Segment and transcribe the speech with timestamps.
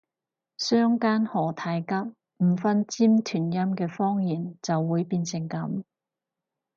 [0.57, 1.93] 相姦何太急，
[2.43, 5.83] 唔分尖團音嘅方言就會變成噉